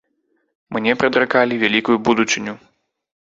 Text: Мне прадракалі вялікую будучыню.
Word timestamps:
Мне 0.77 0.95
прадракалі 1.01 1.59
вялікую 1.65 1.97
будучыню. 2.09 2.57